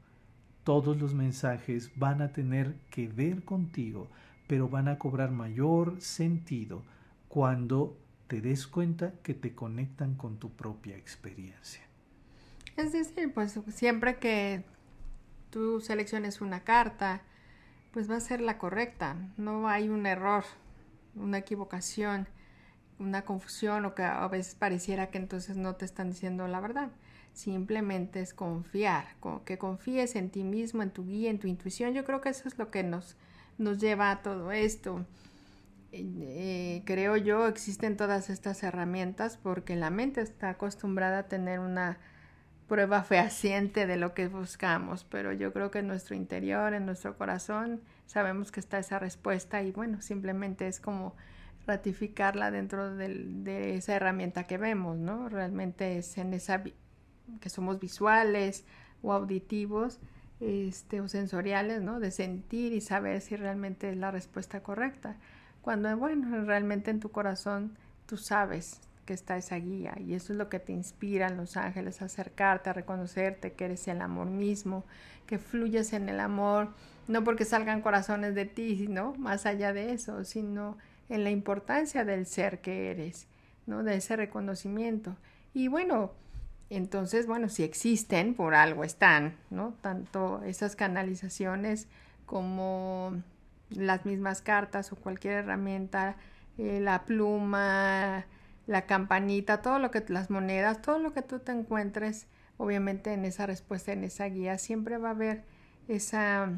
todos 0.64 0.96
los 0.98 1.14
mensajes 1.14 1.90
van 1.96 2.22
a 2.22 2.32
tener 2.32 2.76
que 2.90 3.08
ver 3.08 3.44
contigo, 3.44 4.08
pero 4.46 4.68
van 4.68 4.88
a 4.88 4.98
cobrar 4.98 5.30
mayor 5.30 6.00
sentido 6.00 6.82
cuando 7.28 7.98
te 8.28 8.40
des 8.40 8.66
cuenta 8.66 9.12
que 9.22 9.34
te 9.34 9.54
conectan 9.54 10.14
con 10.14 10.38
tu 10.38 10.50
propia 10.50 10.96
experiencia. 10.96 11.82
Es 12.76 12.92
decir, 12.92 13.32
pues 13.32 13.58
siempre 13.68 14.18
que 14.18 14.64
tú 15.50 15.80
selecciones 15.80 16.40
una 16.40 16.64
carta, 16.64 17.22
pues 17.96 18.10
va 18.10 18.16
a 18.16 18.20
ser 18.20 18.42
la 18.42 18.58
correcta, 18.58 19.16
no 19.38 19.70
hay 19.70 19.88
un 19.88 20.04
error, 20.04 20.44
una 21.14 21.38
equivocación, 21.38 22.28
una 22.98 23.22
confusión 23.22 23.86
o 23.86 23.94
que 23.94 24.02
a 24.02 24.28
veces 24.28 24.54
pareciera 24.54 25.06
que 25.06 25.16
entonces 25.16 25.56
no 25.56 25.76
te 25.76 25.86
están 25.86 26.10
diciendo 26.10 26.46
la 26.46 26.60
verdad 26.60 26.90
simplemente 27.32 28.20
es 28.20 28.34
confiar, 28.34 29.06
que 29.46 29.56
confíes 29.56 30.14
en 30.14 30.28
ti 30.28 30.44
mismo, 30.44 30.82
en 30.82 30.90
tu 30.90 31.06
guía, 31.06 31.30
en 31.30 31.38
tu 31.38 31.48
intuición. 31.48 31.94
Yo 31.94 32.04
creo 32.04 32.20
que 32.20 32.28
eso 32.28 32.46
es 32.46 32.58
lo 32.58 32.70
que 32.70 32.82
nos, 32.82 33.16
nos 33.56 33.78
lleva 33.78 34.10
a 34.10 34.20
todo 34.20 34.52
esto. 34.52 35.06
Eh, 35.90 36.82
creo 36.84 37.16
yo, 37.16 37.46
existen 37.46 37.96
todas 37.96 38.28
estas 38.28 38.62
herramientas 38.62 39.38
porque 39.42 39.74
la 39.74 39.88
mente 39.88 40.20
está 40.20 40.50
acostumbrada 40.50 41.20
a 41.20 41.28
tener 41.28 41.60
una 41.60 41.98
prueba 42.68 43.02
fehaciente 43.04 43.86
de 43.86 43.96
lo 43.96 44.14
que 44.14 44.28
buscamos, 44.28 45.04
pero 45.04 45.32
yo 45.32 45.52
creo 45.52 45.70
que 45.70 45.78
en 45.78 45.86
nuestro 45.86 46.16
interior, 46.16 46.74
en 46.74 46.86
nuestro 46.86 47.16
corazón, 47.16 47.80
sabemos 48.06 48.50
que 48.50 48.60
está 48.60 48.78
esa 48.78 48.98
respuesta 48.98 49.62
y 49.62 49.70
bueno, 49.70 50.02
simplemente 50.02 50.66
es 50.66 50.80
como 50.80 51.14
ratificarla 51.66 52.50
dentro 52.50 52.94
de 52.94 53.74
esa 53.74 53.94
herramienta 53.94 54.44
que 54.44 54.58
vemos, 54.58 54.96
¿no? 54.98 55.28
Realmente 55.28 55.98
es 55.98 56.16
en 56.18 56.34
esa 56.34 56.62
que 57.40 57.48
somos 57.48 57.80
visuales 57.80 58.64
o 59.02 59.12
auditivos 59.12 59.98
este, 60.40 61.00
o 61.00 61.08
sensoriales, 61.08 61.82
¿no? 61.82 61.98
De 61.98 62.10
sentir 62.10 62.72
y 62.72 62.80
saber 62.80 63.20
si 63.20 63.36
realmente 63.36 63.90
es 63.90 63.96
la 63.96 64.10
respuesta 64.10 64.62
correcta. 64.62 65.16
Cuando, 65.62 65.96
bueno, 65.96 66.44
realmente 66.44 66.90
en 66.90 67.00
tu 67.00 67.10
corazón 67.10 67.76
tú 68.06 68.16
sabes 68.16 68.80
que 69.06 69.14
está 69.14 69.36
esa 69.38 69.56
guía 69.56 69.94
y 69.98 70.14
eso 70.14 70.32
es 70.32 70.38
lo 70.38 70.50
que 70.50 70.58
te 70.58 70.72
inspira 70.72 71.28
en 71.28 71.38
los 71.38 71.56
ángeles, 71.56 72.02
a 72.02 72.06
acercarte, 72.06 72.68
a 72.68 72.74
reconocerte 72.74 73.52
que 73.52 73.64
eres 73.64 73.88
el 73.88 74.02
amor 74.02 74.26
mismo, 74.26 74.84
que 75.26 75.38
fluyes 75.38 75.92
en 75.94 76.08
el 76.08 76.20
amor, 76.20 76.74
no 77.08 77.24
porque 77.24 77.44
salgan 77.44 77.80
corazones 77.80 78.34
de 78.34 78.44
ti, 78.44 78.76
sino 78.76 79.14
más 79.14 79.46
allá 79.46 79.72
de 79.72 79.92
eso, 79.92 80.24
sino 80.24 80.76
en 81.08 81.24
la 81.24 81.30
importancia 81.30 82.04
del 82.04 82.26
ser 82.26 82.60
que 82.60 82.90
eres, 82.90 83.28
¿no? 83.66 83.82
De 83.84 83.94
ese 83.94 84.16
reconocimiento. 84.16 85.16
Y 85.54 85.68
bueno, 85.68 86.12
entonces, 86.68 87.26
bueno, 87.26 87.48
si 87.48 87.62
existen, 87.62 88.34
por 88.34 88.54
algo 88.54 88.82
están, 88.82 89.36
¿no? 89.50 89.74
Tanto 89.80 90.42
esas 90.42 90.74
canalizaciones 90.74 91.86
como 92.26 93.22
las 93.70 94.04
mismas 94.04 94.42
cartas 94.42 94.92
o 94.92 94.96
cualquier 94.96 95.34
herramienta, 95.34 96.16
eh, 96.58 96.80
la 96.80 97.04
pluma, 97.04 98.26
la 98.66 98.86
campanita, 98.86 99.62
todo 99.62 99.78
lo 99.78 99.90
que 99.90 100.04
las 100.08 100.30
monedas, 100.30 100.82
todo 100.82 100.98
lo 100.98 101.12
que 101.12 101.22
tú 101.22 101.38
te 101.38 101.52
encuentres, 101.52 102.26
obviamente 102.56 103.12
en 103.12 103.24
esa 103.24 103.46
respuesta, 103.46 103.92
en 103.92 104.04
esa 104.04 104.26
guía, 104.26 104.58
siempre 104.58 104.98
va 104.98 105.08
a 105.08 105.12
haber 105.12 105.44
esa 105.88 106.50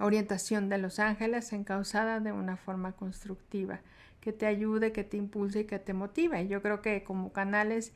orientación 0.00 0.68
de 0.68 0.78
los 0.78 0.98
ángeles 0.98 1.52
encausada 1.52 2.20
de 2.20 2.32
una 2.32 2.56
forma 2.56 2.92
constructiva, 2.92 3.80
que 4.20 4.32
te 4.32 4.46
ayude, 4.46 4.92
que 4.92 5.04
te 5.04 5.16
impulse 5.16 5.60
y 5.60 5.64
que 5.64 5.78
te 5.78 5.92
motive. 5.92 6.48
Yo 6.48 6.60
creo 6.60 6.82
que 6.82 7.04
como 7.04 7.32
canales 7.32 7.92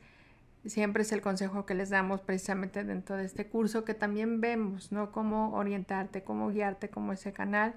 siempre 0.65 1.03
es 1.03 1.11
el 1.11 1.21
consejo 1.21 1.65
que 1.65 1.73
les 1.73 1.89
damos 1.89 2.21
precisamente 2.21 2.83
dentro 2.83 3.17
de 3.17 3.25
este 3.25 3.47
curso 3.47 3.83
que 3.83 3.93
también 3.93 4.41
vemos, 4.41 4.91
¿no? 4.91 5.11
Cómo 5.11 5.53
orientarte, 5.53 6.23
cómo 6.23 6.49
guiarte 6.49 6.89
como 6.89 7.13
ese 7.13 7.33
canal, 7.33 7.75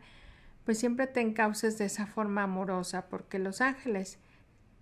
pues 0.64 0.78
siempre 0.78 1.06
te 1.06 1.20
encauces 1.20 1.78
de 1.78 1.86
esa 1.86 2.06
forma 2.06 2.42
amorosa, 2.44 3.06
porque 3.08 3.38
los 3.38 3.60
ángeles, 3.60 4.18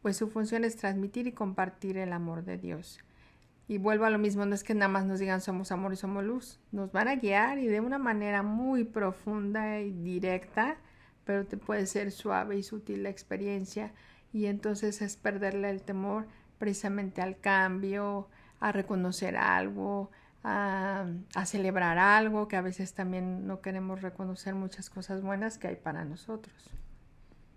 pues 0.03 0.17
su 0.17 0.29
función 0.29 0.65
es 0.65 0.77
transmitir 0.77 1.27
y 1.27 1.33
compartir 1.33 1.97
el 1.97 2.13
amor 2.13 2.45
de 2.45 2.59
Dios. 2.59 2.99
Y 3.69 3.79
vuelvo 3.79 4.05
a 4.05 4.11
lo 4.11 4.19
mismo, 4.19 4.45
no 4.45 4.55
es 4.55 4.65
que 4.65 4.75
nada 4.75 4.89
más 4.89 5.07
nos 5.07 5.21
digan 5.21 5.41
somos 5.41 5.73
amor 5.73 5.93
y 5.93 5.97
somos 5.97 6.25
luz, 6.25 6.61
nos 6.73 6.93
van 6.93 7.09
a 7.09 7.17
guiar 7.17 7.59
y 7.59 7.69
de 7.69 7.81
una 7.81 7.99
manera 7.99 8.43
muy 8.43 8.85
profunda 8.85 9.81
y 9.81 9.93
directa, 9.93 10.77
pero 11.25 11.47
te 11.47 11.57
puede 11.57 11.87
ser 11.87 12.11
suave 12.11 12.59
y 12.59 12.63
sutil 12.63 13.05
la 13.05 13.09
experiencia 13.09 13.93
y 14.33 14.47
entonces 14.47 15.01
es 15.01 15.17
perderle 15.17 15.71
el 15.71 15.83
temor 15.83 16.27
precisamente 16.59 17.23
al 17.23 17.39
cambio, 17.39 18.29
a 18.61 18.73
reconocer 18.73 19.37
algo, 19.37 20.11
a, 20.45 21.07
celebrar 21.45 21.99
algo, 21.99 22.49
que 22.49 22.57
a 22.57 22.63
veces 22.63 22.95
también 22.95 23.47
no 23.47 23.61
queremos 23.61 24.03
reconocer 24.03 24.55
muchas 24.55 24.91
cosas 24.91 25.23
buenas 25.23 25.59
que 25.59 25.69
hay 25.69 25.77
para 25.77 26.05
nosotros. 26.05 26.71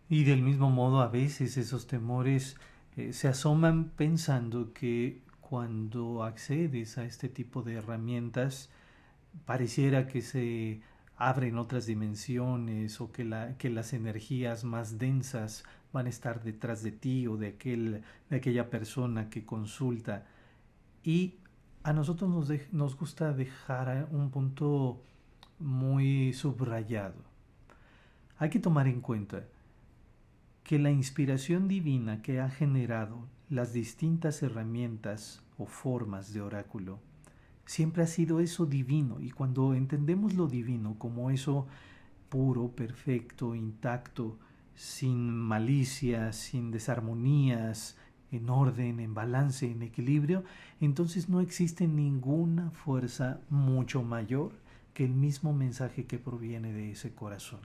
Y 0.10 0.24
del 0.24 0.42
mismo 0.44 0.70
modo, 0.70 1.02
a 1.02 1.08
veces 1.08 1.58
esos 1.58 1.88
temores 1.88 2.58
eh, 2.96 3.12
se 3.12 3.28
asoman 3.28 3.90
pensando 3.90 4.72
que 4.74 5.22
cuando 5.42 6.24
accedes 6.24 6.98
a 6.98 7.06
este 7.06 7.28
tipo 7.28 7.64
de 7.64 7.76
herramientas, 7.76 8.70
pareciera 9.46 10.08
que 10.08 10.22
se 10.22 10.82
abren 11.18 11.58
otras 11.58 11.86
dimensiones 11.88 13.02
o 13.02 13.12
que, 13.12 13.24
la, 13.24 13.58
que 13.58 13.70
las 13.70 13.94
energías 13.94 14.64
más 14.64 14.98
densas 15.00 15.64
van 15.92 16.08
a 16.08 16.10
estar 16.10 16.44
detrás 16.44 16.84
de 16.84 16.92
ti 16.92 17.26
o 17.28 17.38
de, 17.38 17.48
aquel, 17.48 18.04
de 18.30 18.36
aquella 18.36 18.70
persona 18.70 19.30
que 19.30 19.44
consulta. 19.46 20.26
Y 21.04 21.36
a 21.84 21.94
nosotros 21.94 22.30
nos, 22.30 22.52
nos 22.72 22.98
gusta 22.98 23.34
dejar 23.34 24.08
un 24.12 24.30
punto 24.30 25.02
muy 25.58 26.34
subrayado. 26.34 27.24
Hay 28.38 28.50
que 28.50 28.60
tomar 28.60 28.88
en 28.88 29.02
cuenta 29.02 29.46
que 30.66 30.80
la 30.80 30.92
inspiración 30.92 31.68
divina 31.68 32.24
que 32.24 32.42
ha 32.42 32.50
generado 32.50 33.28
las 33.50 33.72
distintas 33.72 34.42
herramientas 34.42 35.44
o 35.60 35.68
formas 35.68 36.34
de 36.34 36.42
oráculo 36.42 37.00
siempre 37.66 38.02
ha 38.02 38.08
sido 38.08 38.40
eso 38.40 38.66
divino 38.66 39.22
y 39.22 39.30
cuando 39.30 39.76
entendemos 39.76 40.34
lo 40.34 40.48
divino 40.48 40.96
como 40.98 41.30
eso 41.30 41.68
puro, 42.30 42.70
perfecto, 42.70 43.54
intacto, 43.54 44.40
sin 44.74 45.32
malicia, 45.32 46.34
sin 46.34 46.72
desarmonías, 46.72 47.98
en 48.32 48.50
orden, 48.50 49.00
en 49.00 49.14
balance, 49.14 49.70
en 49.70 49.84
equilibrio, 49.84 50.44
entonces 50.82 51.30
no 51.30 51.42
existe 51.42 51.88
ninguna 51.88 52.72
fuerza 52.72 53.40
mucho 53.52 54.02
mayor 54.02 54.52
que 54.96 55.06
el 55.06 55.14
mismo 55.14 55.54
mensaje 55.54 56.06
que 56.06 56.18
proviene 56.18 56.74
de 56.74 56.92
ese 56.92 57.14
corazón. 57.14 57.60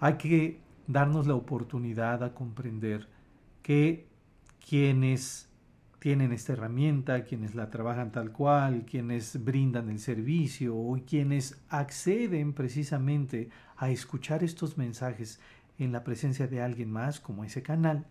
Hay 0.00 0.14
que 0.14 0.64
darnos 0.86 1.26
la 1.26 1.34
oportunidad 1.34 2.22
a 2.22 2.34
comprender 2.34 3.08
que 3.62 4.06
quienes 4.66 5.48
tienen 5.98 6.32
esta 6.32 6.52
herramienta, 6.52 7.24
quienes 7.24 7.54
la 7.54 7.70
trabajan 7.70 8.12
tal 8.12 8.30
cual, 8.30 8.84
quienes 8.84 9.42
brindan 9.42 9.88
el 9.88 9.98
servicio 9.98 10.76
o 10.76 10.98
quienes 11.06 11.64
acceden 11.70 12.52
precisamente 12.52 13.48
a 13.76 13.88
escuchar 13.88 14.44
estos 14.44 14.76
mensajes 14.76 15.40
en 15.78 15.92
la 15.92 16.04
presencia 16.04 16.46
de 16.46 16.60
alguien 16.60 16.90
más 16.90 17.20
como 17.20 17.42
ese 17.42 17.62
canal, 17.62 18.06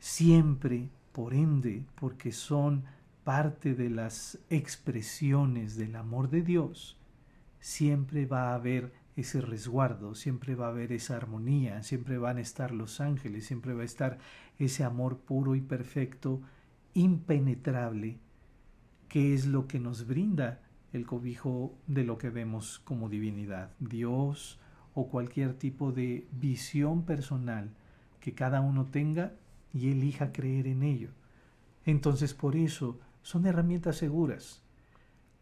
siempre, 0.00 0.90
por 1.12 1.34
ende, 1.34 1.84
porque 1.94 2.32
son 2.32 2.84
parte 3.22 3.74
de 3.74 3.88
las 3.88 4.40
expresiones 4.50 5.76
del 5.76 5.94
amor 5.94 6.30
de 6.30 6.42
Dios, 6.42 6.98
siempre 7.60 8.26
va 8.26 8.50
a 8.50 8.54
haber 8.54 8.92
ese 9.16 9.40
resguardo, 9.40 10.14
siempre 10.14 10.54
va 10.54 10.66
a 10.66 10.70
haber 10.70 10.92
esa 10.92 11.16
armonía, 11.16 11.82
siempre 11.82 12.18
van 12.18 12.38
a 12.38 12.40
estar 12.40 12.72
los 12.72 13.00
ángeles, 13.00 13.46
siempre 13.46 13.74
va 13.74 13.82
a 13.82 13.86
estar 13.86 14.18
ese 14.58 14.84
amor 14.84 15.18
puro 15.18 15.54
y 15.54 15.60
perfecto 15.60 16.40
impenetrable, 16.94 18.18
que 19.08 19.34
es 19.34 19.46
lo 19.46 19.66
que 19.66 19.78
nos 19.78 20.06
brinda 20.06 20.60
el 20.92 21.06
cobijo 21.06 21.74
de 21.86 22.04
lo 22.04 22.18
que 22.18 22.30
vemos 22.30 22.80
como 22.80 23.08
divinidad, 23.08 23.70
Dios 23.78 24.58
o 24.94 25.08
cualquier 25.08 25.54
tipo 25.54 25.92
de 25.92 26.26
visión 26.32 27.04
personal 27.04 27.70
que 28.20 28.34
cada 28.34 28.60
uno 28.60 28.86
tenga 28.86 29.32
y 29.72 29.90
elija 29.90 30.32
creer 30.32 30.66
en 30.66 30.82
ello. 30.82 31.10
Entonces 31.84 32.34
por 32.34 32.56
eso 32.56 32.98
son 33.22 33.46
herramientas 33.46 33.96
seguras. 33.96 34.62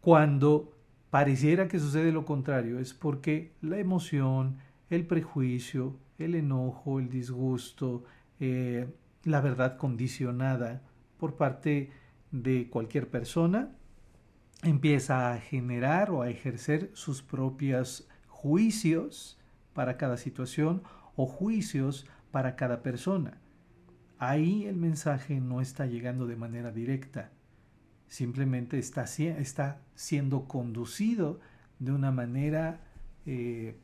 Cuando 0.00 0.79
pareciera 1.10 1.68
que 1.68 1.78
sucede 1.78 2.12
lo 2.12 2.24
contrario 2.24 2.78
es 2.78 2.94
porque 2.94 3.52
la 3.60 3.78
emoción, 3.78 4.58
el 4.88 5.06
prejuicio, 5.06 5.96
el 6.18 6.34
enojo, 6.34 7.00
el 7.00 7.08
disgusto, 7.08 8.04
eh, 8.38 8.88
la 9.24 9.40
verdad 9.40 9.76
condicionada 9.76 10.82
por 11.18 11.36
parte 11.36 11.90
de 12.30 12.68
cualquier 12.70 13.08
persona, 13.08 13.70
empieza 14.62 15.32
a 15.32 15.38
generar 15.38 16.10
o 16.10 16.22
a 16.22 16.30
ejercer 16.30 16.90
sus 16.92 17.22
propios 17.22 18.08
juicios 18.28 19.38
para 19.74 19.96
cada 19.96 20.16
situación 20.16 20.82
o 21.16 21.26
juicios 21.26 22.06
para 22.30 22.56
cada 22.56 22.82
persona. 22.82 23.38
Ahí 24.18 24.66
el 24.66 24.76
mensaje 24.76 25.40
no 25.40 25.60
está 25.60 25.86
llegando 25.86 26.26
de 26.26 26.36
manera 26.36 26.70
directa, 26.70 27.30
simplemente 28.10 28.78
está, 28.78 29.04
está 29.04 29.80
siendo 29.94 30.44
conducido 30.46 31.40
de 31.78 31.92
una 31.92 32.10
manera, 32.10 32.80
eh, 33.24 33.76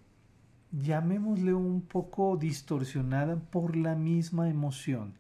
llamémosle 0.73 1.55
un 1.55 1.81
poco 1.81 2.37
distorsionada 2.37 3.37
por 3.37 3.77
la 3.77 3.95
misma 3.95 4.51
emoción 4.51 5.15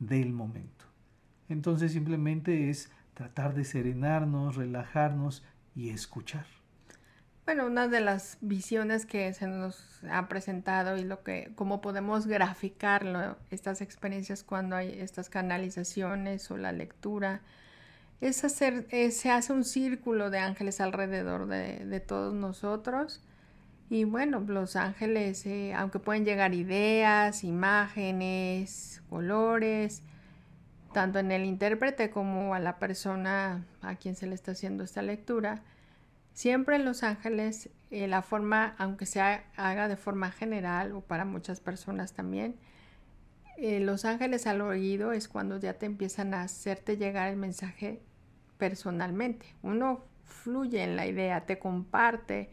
del 0.00 0.32
momento. 0.32 0.86
Entonces 1.48 1.92
simplemente 1.92 2.70
es 2.70 2.90
tratar 3.14 3.54
de 3.54 3.64
serenarnos, 3.64 4.56
relajarnos 4.56 5.44
y 5.74 5.90
escuchar. 5.90 6.46
Bueno, 7.44 7.66
una 7.66 7.88
de 7.88 8.00
las 8.00 8.38
visiones 8.40 9.06
que 9.06 9.32
se 9.34 9.46
nos 9.46 10.02
ha 10.10 10.28
presentado 10.28 10.96
y 10.96 11.04
lo 11.04 11.22
que, 11.22 11.52
cómo 11.56 11.80
podemos 11.80 12.26
graficarlo, 12.26 13.36
estas 13.50 13.82
experiencias 13.82 14.42
cuando 14.42 14.76
hay 14.76 14.98
estas 14.98 15.28
canalizaciones 15.28 16.50
o 16.50 16.56
la 16.56 16.72
lectura, 16.72 17.42
es 18.20 18.44
hacer, 18.44 18.86
eh, 18.90 19.10
se 19.10 19.30
hace 19.30 19.52
un 19.52 19.64
círculo 19.64 20.30
de 20.30 20.38
ángeles 20.38 20.80
alrededor 20.80 21.46
de, 21.46 22.00
todos 22.00 22.34
nosotros. 22.34 23.22
Y 23.88 24.04
bueno, 24.04 24.40
los 24.40 24.74
ángeles, 24.76 25.46
eh, 25.46 25.72
aunque 25.74 25.98
pueden 25.98 26.24
llegar 26.24 26.54
ideas, 26.54 27.44
imágenes, 27.44 29.02
colores, 29.08 30.02
tanto 30.92 31.18
en 31.18 31.30
el 31.30 31.44
intérprete 31.44 32.10
como 32.10 32.54
a 32.54 32.58
la 32.58 32.78
persona 32.78 33.64
a 33.82 33.96
quien 33.96 34.16
se 34.16 34.26
le 34.26 34.34
está 34.34 34.52
haciendo 34.52 34.82
esta 34.82 35.02
lectura, 35.02 35.62
siempre 36.32 36.78
los 36.78 37.02
ángeles, 37.02 37.70
eh, 37.90 38.08
la 38.08 38.22
forma, 38.22 38.74
aunque 38.78 39.06
se 39.06 39.20
haga 39.20 39.88
de 39.88 39.96
forma 39.96 40.32
general 40.32 40.92
o 40.92 41.00
para 41.02 41.24
muchas 41.24 41.60
personas 41.60 42.12
también, 42.12 42.56
eh, 43.58 43.80
los 43.80 44.04
ángeles 44.04 44.46
al 44.46 44.60
oído 44.60 45.12
es 45.12 45.28
cuando 45.28 45.58
ya 45.58 45.74
te 45.74 45.86
empiezan 45.86 46.34
a 46.34 46.42
hacerte 46.42 46.96
llegar 46.96 47.28
el 47.28 47.36
mensaje 47.36 48.00
personalmente. 48.58 49.46
Uno 49.62 50.04
fluye 50.24 50.82
en 50.82 50.96
la 50.96 51.06
idea, 51.06 51.46
te 51.46 51.58
comparte 51.58 52.50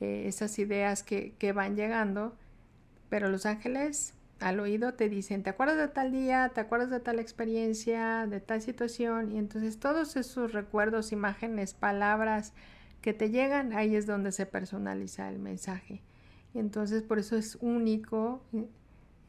eh, 0.00 0.24
esas 0.26 0.58
ideas 0.58 1.02
que, 1.02 1.34
que 1.38 1.52
van 1.52 1.76
llegando, 1.76 2.36
pero 3.08 3.28
los 3.28 3.46
ángeles 3.46 4.14
al 4.40 4.60
oído 4.60 4.94
te 4.94 5.08
dicen, 5.08 5.42
¿te 5.42 5.50
acuerdas 5.50 5.76
de 5.76 5.88
tal 5.88 6.12
día? 6.12 6.50
¿Te 6.54 6.60
acuerdas 6.60 6.90
de 6.90 7.00
tal 7.00 7.18
experiencia? 7.18 8.26
¿De 8.26 8.40
tal 8.40 8.60
situación? 8.60 9.32
Y 9.32 9.38
entonces 9.38 9.78
todos 9.78 10.16
esos 10.16 10.52
recuerdos, 10.52 11.12
imágenes, 11.12 11.74
palabras 11.74 12.52
que 13.00 13.12
te 13.12 13.30
llegan, 13.30 13.72
ahí 13.72 13.96
es 13.96 14.06
donde 14.06 14.32
se 14.32 14.46
personaliza 14.46 15.28
el 15.28 15.38
mensaje. 15.38 16.02
Y 16.54 16.58
entonces 16.58 17.02
por 17.02 17.18
eso 17.18 17.36
es 17.36 17.56
único 17.60 18.42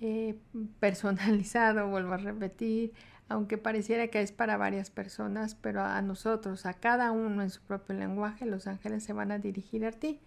eh, 0.01 0.35
personalizado, 0.79 1.87
vuelvo 1.87 2.13
a 2.13 2.17
repetir, 2.17 2.93
aunque 3.29 3.57
pareciera 3.57 4.07
que 4.07 4.21
es 4.21 4.31
para 4.31 4.57
varias 4.57 4.89
personas, 4.89 5.55
pero 5.55 5.81
a 5.81 6.01
nosotros, 6.01 6.65
a 6.65 6.73
cada 6.73 7.11
uno 7.11 7.41
en 7.41 7.49
su 7.49 7.61
propio 7.61 7.95
lenguaje, 7.95 8.45
los 8.45 8.67
ángeles 8.67 9.03
se 9.03 9.13
van 9.13 9.31
a 9.31 9.39
dirigir 9.39 9.85
a 9.85 9.91
ti. 9.91 10.19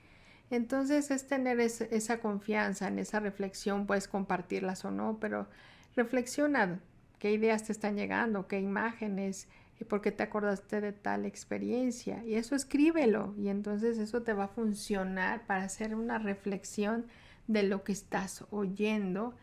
Entonces 0.50 1.10
es 1.10 1.26
tener 1.26 1.60
esa 1.60 2.20
confianza 2.20 2.88
en 2.88 2.98
esa 2.98 3.20
reflexión, 3.20 3.86
puedes 3.86 4.08
compartirlas 4.08 4.84
o 4.84 4.90
no, 4.90 5.18
pero 5.20 5.48
reflexiona 5.96 6.80
qué 7.18 7.32
ideas 7.32 7.64
te 7.64 7.72
están 7.72 7.96
llegando, 7.96 8.46
qué 8.46 8.60
imágenes, 8.60 9.48
y 9.80 9.84
por 9.84 10.00
qué 10.00 10.12
te 10.12 10.22
acordaste 10.22 10.80
de 10.80 10.92
tal 10.92 11.26
experiencia. 11.26 12.24
Y 12.24 12.34
eso 12.34 12.54
escríbelo 12.54 13.34
y 13.38 13.48
entonces 13.48 13.98
eso 13.98 14.22
te 14.22 14.32
va 14.32 14.44
a 14.44 14.48
funcionar 14.48 15.46
para 15.46 15.64
hacer 15.64 15.94
una 15.94 16.18
reflexión 16.18 17.06
de 17.46 17.62
lo 17.62 17.84
que 17.84 17.92
estás 17.92 18.44
oyendo 18.50 19.34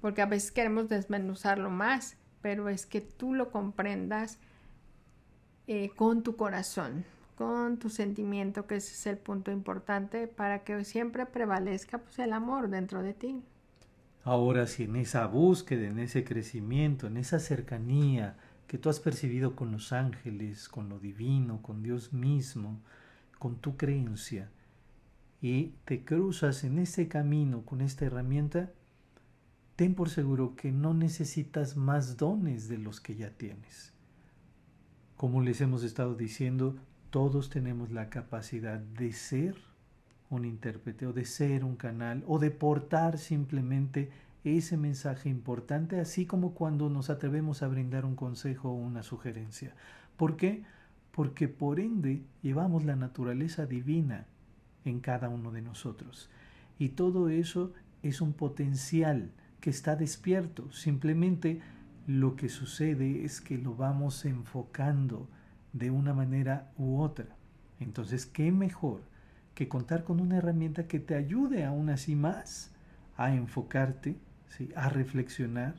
porque 0.00 0.22
a 0.22 0.26
veces 0.26 0.52
queremos 0.52 0.88
desmenuzarlo 0.88 1.70
más, 1.70 2.16
pero 2.40 2.68
es 2.68 2.86
que 2.86 3.00
tú 3.00 3.34
lo 3.34 3.50
comprendas 3.50 4.38
eh, 5.66 5.90
con 5.96 6.22
tu 6.22 6.36
corazón, 6.36 7.04
con 7.36 7.78
tu 7.78 7.90
sentimiento, 7.90 8.66
que 8.66 8.76
ese 8.76 8.94
es 8.94 9.06
el 9.06 9.18
punto 9.18 9.50
importante 9.50 10.26
para 10.26 10.64
que 10.64 10.84
siempre 10.84 11.26
prevalezca 11.26 11.98
pues, 11.98 12.18
el 12.18 12.32
amor 12.32 12.68
dentro 12.70 13.02
de 13.02 13.14
ti. 13.14 13.42
Ahora, 14.24 14.66
si 14.66 14.84
en 14.84 14.96
esa 14.96 15.26
búsqueda, 15.26 15.86
en 15.86 15.98
ese 15.98 16.24
crecimiento, 16.24 17.06
en 17.06 17.16
esa 17.16 17.38
cercanía 17.38 18.36
que 18.66 18.76
tú 18.76 18.90
has 18.90 19.00
percibido 19.00 19.56
con 19.56 19.72
los 19.72 19.92
ángeles, 19.92 20.68
con 20.68 20.88
lo 20.88 20.98
divino, 20.98 21.62
con 21.62 21.82
Dios 21.82 22.12
mismo, 22.12 22.80
con 23.38 23.56
tu 23.56 23.76
creencia, 23.76 24.50
y 25.40 25.74
te 25.84 26.04
cruzas 26.04 26.64
en 26.64 26.78
ese 26.78 27.08
camino 27.08 27.62
con 27.64 27.80
esta 27.80 28.04
herramienta, 28.04 28.70
ten 29.78 29.94
por 29.94 30.10
seguro 30.10 30.56
que 30.56 30.72
no 30.72 30.92
necesitas 30.92 31.76
más 31.76 32.16
dones 32.16 32.68
de 32.68 32.78
los 32.78 33.00
que 33.00 33.14
ya 33.14 33.30
tienes. 33.30 33.92
Como 35.16 35.40
les 35.40 35.60
hemos 35.60 35.84
estado 35.84 36.16
diciendo, 36.16 36.74
todos 37.10 37.48
tenemos 37.48 37.92
la 37.92 38.10
capacidad 38.10 38.80
de 38.80 39.12
ser 39.12 39.54
un 40.30 40.44
intérprete 40.44 41.06
o 41.06 41.12
de 41.12 41.24
ser 41.24 41.64
un 41.64 41.76
canal 41.76 42.24
o 42.26 42.40
de 42.40 42.50
portar 42.50 43.18
simplemente 43.18 44.10
ese 44.42 44.76
mensaje 44.76 45.28
importante, 45.28 46.00
así 46.00 46.26
como 46.26 46.54
cuando 46.54 46.90
nos 46.90 47.08
atrevemos 47.08 47.62
a 47.62 47.68
brindar 47.68 48.04
un 48.04 48.16
consejo 48.16 48.70
o 48.70 48.74
una 48.74 49.04
sugerencia. 49.04 49.76
¿Por 50.16 50.36
qué? 50.36 50.64
Porque 51.12 51.46
por 51.46 51.78
ende 51.78 52.24
llevamos 52.42 52.84
la 52.84 52.96
naturaleza 52.96 53.64
divina 53.64 54.26
en 54.84 54.98
cada 54.98 55.28
uno 55.28 55.52
de 55.52 55.62
nosotros. 55.62 56.30
Y 56.80 56.88
todo 56.88 57.28
eso 57.28 57.72
es 58.02 58.20
un 58.20 58.32
potencial 58.32 59.30
que 59.60 59.70
está 59.70 59.96
despierto. 59.96 60.70
Simplemente 60.72 61.60
lo 62.06 62.36
que 62.36 62.48
sucede 62.48 63.24
es 63.24 63.40
que 63.40 63.58
lo 63.58 63.74
vamos 63.74 64.24
enfocando 64.24 65.28
de 65.72 65.90
una 65.90 66.14
manera 66.14 66.72
u 66.76 67.00
otra. 67.00 67.36
Entonces, 67.80 68.26
¿qué 68.26 68.50
mejor 68.50 69.02
que 69.54 69.68
contar 69.68 70.04
con 70.04 70.20
una 70.20 70.38
herramienta 70.38 70.86
que 70.86 71.00
te 71.00 71.14
ayude 71.14 71.64
aún 71.64 71.90
así 71.90 72.14
más 72.14 72.70
a 73.16 73.34
enfocarte, 73.34 74.16
a 74.74 74.88
reflexionar 74.88 75.74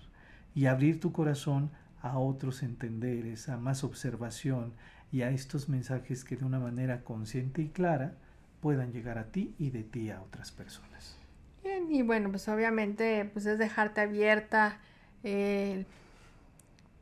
y 0.54 0.65
abrir 0.65 1.00
tu 1.00 1.12
corazón 1.12 1.72
a 2.02 2.18
otros 2.18 2.63
entenderes, 2.63 3.50
a 3.50 3.58
más 3.58 3.84
observación 3.84 4.74
y 5.12 5.22
a 5.22 5.32
estos 5.32 5.70
mensajes 5.70 6.24
que 6.24 6.38
de 6.38 6.46
una 6.46 6.60
manera 6.60 7.04
consciente 7.04 7.62
y 7.62 7.70
clara 7.70 8.15
puedan 8.62 8.92
llegar 8.92 9.18
a 9.18 9.32
ti 9.32 9.56
y 9.58 9.72
de 9.72 9.84
ti 9.84 10.12
a 10.12 10.22
otras 10.22 10.52
personas 10.52 11.18
y 11.63 12.02
bueno, 12.02 12.30
pues 12.30 12.48
obviamente 12.48 13.30
pues 13.34 13.45
es 13.45 13.58
dejarte 13.58 14.02
abierta 14.02 14.80
eh, 15.24 15.86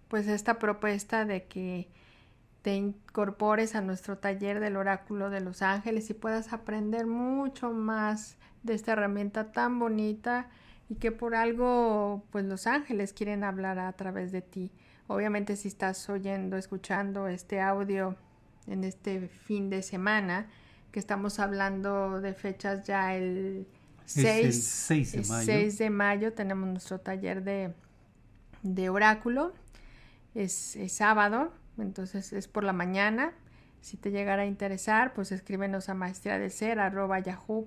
pues 0.07 0.27
esta 0.27 0.59
propuesta 0.59 1.25
de 1.25 1.45
que 1.45 1.87
te 2.61 2.73
incorpores 2.75 3.75
a 3.75 3.81
nuestro 3.81 4.17
taller 4.17 4.59
del 4.59 4.77
oráculo 4.77 5.29
de 5.29 5.41
los 5.41 5.61
ángeles 5.61 6.09
y 6.09 6.13
puedas 6.13 6.53
aprender 6.53 7.05
mucho 7.05 7.71
más 7.71 8.37
de 8.63 8.73
esta 8.73 8.93
herramienta 8.93 9.51
tan 9.51 9.79
bonita 9.79 10.49
y 10.89 10.95
que 10.95 11.11
por 11.11 11.35
algo 11.35 12.23
pues 12.31 12.45
los 12.45 12.67
ángeles 12.67 13.13
quieren 13.13 13.43
hablar 13.43 13.79
a 13.79 13.91
través 13.93 14.31
de 14.31 14.41
ti. 14.41 14.71
Obviamente 15.07 15.55
si 15.55 15.67
estás 15.67 16.09
oyendo, 16.09 16.57
escuchando 16.57 17.27
este 17.27 17.61
audio 17.61 18.15
en 18.67 18.83
este 18.83 19.27
fin 19.27 19.69
de 19.69 19.81
semana, 19.81 20.47
que 20.91 20.99
estamos 20.99 21.39
hablando 21.39 22.21
de 22.21 22.33
fechas 22.33 22.85
ya 22.85 23.15
el 23.15 23.67
6, 24.07 24.87
de 25.11 25.23
mayo. 25.27 25.45
6 25.45 25.77
de 25.77 25.89
mayo 25.89 26.33
tenemos 26.33 26.69
nuestro 26.69 26.99
taller 26.99 27.43
de, 27.43 27.73
oráculo. 28.89 29.53
Es, 30.33 30.77
sábado, 30.87 31.51
entonces 31.77 32.31
es 32.33 32.47
por 32.47 32.63
la 32.63 32.73
mañana. 32.73 33.33
Si 33.81 33.97
te 33.97 34.11
llegara 34.11 34.43
a 34.43 34.45
interesar, 34.45 35.13
pues 35.13 35.31
escríbenos 35.31 35.89
a 35.89 35.93
maestría 35.93 36.39
de 36.39 36.49
ser 36.49 36.77
yahoo.com.mx 36.77 37.59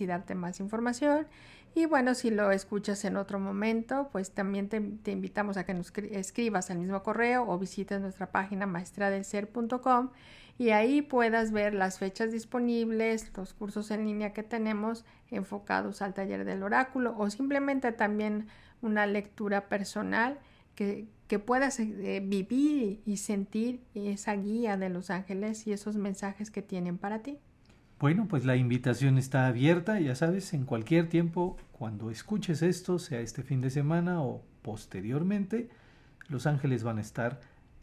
y 0.00 0.06
darte 0.06 0.34
más 0.34 0.60
información. 0.60 1.26
Y 1.74 1.84
bueno, 1.86 2.14
si 2.14 2.30
lo 2.30 2.50
escuchas 2.50 3.04
en 3.04 3.16
otro 3.16 3.38
momento, 3.38 4.08
pues 4.10 4.32
también 4.32 4.68
te, 4.68 4.80
te 4.80 5.10
invitamos 5.12 5.58
a 5.58 5.64
que 5.64 5.74
nos 5.74 5.92
escribas 5.96 6.70
al 6.70 6.78
mismo 6.78 7.02
correo 7.02 7.44
o 7.46 7.58
visites 7.58 8.00
nuestra 8.00 8.32
página 8.32 8.66
maestradelser.com 8.66 10.10
y 10.58 10.70
ahí 10.70 11.02
puedas 11.02 11.52
ver 11.52 11.72
las 11.72 11.98
fechas 11.98 12.32
disponibles, 12.32 13.30
los 13.36 13.54
cursos 13.54 13.90
en 13.92 14.04
línea 14.04 14.32
que 14.32 14.42
tenemos 14.42 15.04
enfocados 15.30 16.02
al 16.02 16.14
taller 16.14 16.44
del 16.44 16.64
oráculo 16.64 17.14
o 17.16 17.30
simplemente 17.30 17.92
también 17.92 18.48
una 18.82 19.06
lectura 19.06 19.68
personal 19.68 20.38
que, 20.74 21.06
que 21.28 21.38
puedas 21.38 21.78
eh, 21.78 22.22
vivir 22.24 23.00
y 23.06 23.18
sentir 23.18 23.84
esa 23.94 24.34
guía 24.34 24.76
de 24.76 24.88
los 24.88 25.10
ángeles 25.10 25.66
y 25.66 25.72
esos 25.72 25.96
mensajes 25.96 26.50
que 26.50 26.62
tienen 26.62 26.98
para 26.98 27.20
ti. 27.20 27.38
Bueno, 28.00 28.26
pues 28.28 28.44
la 28.44 28.56
invitación 28.56 29.18
está 29.18 29.46
abierta, 29.46 29.98
ya 29.98 30.14
sabes, 30.14 30.54
en 30.54 30.64
cualquier 30.64 31.08
tiempo, 31.08 31.56
cuando 31.72 32.10
escuches 32.10 32.62
esto, 32.62 32.98
sea 32.98 33.20
este 33.20 33.42
fin 33.42 33.60
de 33.60 33.70
semana 33.70 34.22
o 34.22 34.42
posteriormente, 34.62 35.68
los 36.28 36.46
ángeles 36.46 36.84
van 36.84 36.98
a 36.98 37.00
estar 37.00 37.40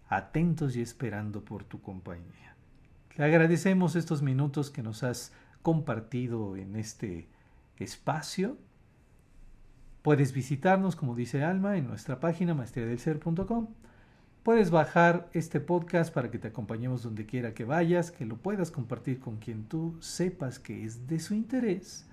atentos 0.07 0.77
y 0.77 0.81
esperando 0.81 1.43
por 1.43 1.65
tu 1.65 1.81
compañía. 1.81 2.54
Te 3.15 3.23
agradecemos 3.23 3.95
estos 3.95 4.21
minutos 4.21 4.69
que 4.69 4.83
nos 4.83 5.01
has 5.01 5.31
compartido 5.61 6.57
en 6.57 6.75
este 6.75 7.29
espacio. 7.77 8.57
Puedes 10.01 10.33
visitarnos, 10.33 10.97
como 10.97 11.15
dice 11.15 11.41
Alma, 11.41 11.77
en 11.77 11.87
nuestra 11.87 12.19
página 12.19 12.53
maestriadelser.com. 12.53 13.67
Puedes 14.43 14.69
bajar 14.69 15.29
este 15.31 15.61
podcast 15.61 16.13
para 16.13 16.29
que 16.29 16.39
te 16.39 16.49
acompañemos 16.49 17.03
donde 17.03 17.25
quiera 17.25 17.53
que 17.53 17.63
vayas, 17.63 18.11
que 18.11 18.25
lo 18.25 18.35
puedas 18.35 18.69
compartir 18.69 19.21
con 19.21 19.37
quien 19.37 19.63
tú 19.63 19.95
sepas 20.01 20.59
que 20.59 20.83
es 20.83 21.07
de 21.07 21.19
su 21.19 21.35
interés. 21.35 22.05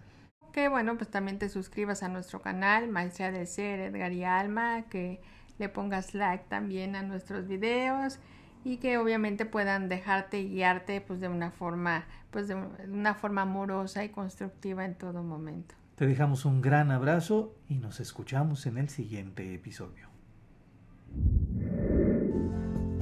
Que 0.53 0.69
bueno, 0.69 0.97
pues 0.97 1.11
también 1.11 1.41
te 1.41 1.49
suscribas 1.49 2.05
a 2.05 2.09
nuestro 2.09 2.43
canal 2.43 2.89
Maestría 2.89 3.33
del 3.33 3.49
Ser, 3.49 3.81
Edgar 3.81 4.13
y 4.13 4.23
Alma, 4.23 4.83
que 4.83 5.21
le 5.59 5.69
pongas 5.69 6.15
like 6.15 6.45
también 6.49 6.95
a 6.95 7.03
nuestros 7.03 7.49
videos 7.49 8.21
y 8.65 8.79
que 8.79 8.99
obviamente 8.99 9.47
puedan 9.47 9.89
dejarte 9.89 10.41
y 10.41 10.49
guiarte 10.49 11.01
pues 11.01 11.21
de 11.21 11.29
una 11.29 11.51
forma 11.51 12.05
pues 12.31 12.49
de 12.49 12.55
una 12.55 13.15
forma 13.15 13.43
amorosa 13.43 14.05
y 14.05 14.09
constructiva 14.09 14.85
en 14.85 14.95
todo 14.95 15.23
momento. 15.23 15.75
Te 15.97 16.07
dejamos 16.07 16.45
un 16.47 16.63
gran 16.63 16.91
abrazo 16.91 17.55
y 17.69 17.77
nos 17.77 18.01
escuchamos 18.01 18.67
en 18.67 18.79
el 18.79 18.89
siguiente 18.89 19.55
episodio. 19.55 20.09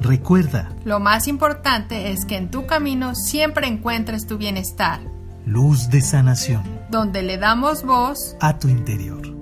recuerda, 0.00 0.70
lo 0.84 0.98
más 0.98 1.28
importante 1.28 2.10
es 2.10 2.24
que 2.24 2.36
en 2.36 2.50
tu 2.50 2.66
camino 2.66 3.14
siempre 3.14 3.68
encuentres 3.68 4.26
tu 4.26 4.38
bienestar. 4.38 5.00
Luz 5.46 5.88
de 5.88 6.00
sanación. 6.00 6.64
Donde 6.90 7.22
le 7.22 7.38
damos 7.38 7.84
voz 7.84 8.36
a 8.40 8.58
tu 8.58 8.68
interior. 8.68 9.39